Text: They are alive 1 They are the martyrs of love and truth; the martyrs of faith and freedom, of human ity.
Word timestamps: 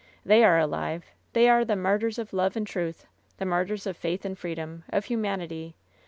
They 0.25 0.43
are 0.43 0.57
alive 0.57 1.03
1 1.03 1.11
They 1.33 1.47
are 1.47 1.63
the 1.63 1.75
martyrs 1.75 2.17
of 2.17 2.33
love 2.33 2.57
and 2.57 2.65
truth; 2.65 3.05
the 3.37 3.45
martyrs 3.45 3.85
of 3.85 3.95
faith 3.95 4.25
and 4.25 4.35
freedom, 4.35 4.83
of 4.89 5.05
human 5.05 5.41
ity. 5.41 5.75